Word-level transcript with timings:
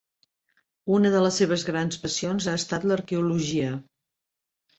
Una 0.95 1.11
de 1.15 1.19
les 1.23 1.37
seves 1.41 1.65
grans 1.67 1.99
passions 2.07 2.49
ha 2.53 2.57
estat 2.63 2.89
l’arqueologia. 2.93 3.71